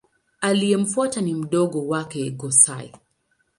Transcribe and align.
Aliyemfuata 0.41 1.21
ni 1.21 1.33
mdogo 1.35 1.87
wake 1.87 2.31
Go-Sai. 2.31 2.91